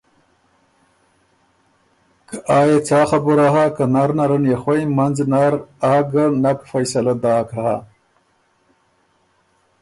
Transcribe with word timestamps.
که 2.27 2.37
آ 2.57 2.59
يې 2.69 2.77
څا 2.87 3.01
خبُره 3.09 3.47
هۀ 3.53 3.65
که 3.75 3.83
نر 3.93 4.09
نرن 4.17 4.45
خوئ 4.61 4.81
منځ 4.97 5.17
نر 5.31 5.53
آ 5.93 5.95
ګۀ 6.11 6.25
نک 6.43 6.59
فیصلۀ 6.71 7.13
داک 7.23 7.49
هۀ 7.59 7.73